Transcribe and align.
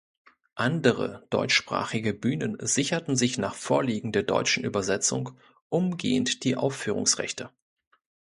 Andere 0.55 1.27
deutschsprachige 1.29 2.15
Bühnen 2.15 2.57
sicherten 2.59 3.15
sich 3.15 3.37
nach 3.37 3.53
Vorliegen 3.53 4.11
der 4.11 4.23
deutschen 4.23 4.63
Übersetzung 4.63 5.37
umgehend 5.69 6.43
die 6.43 6.55
Aufführungsrechte. 6.55 7.51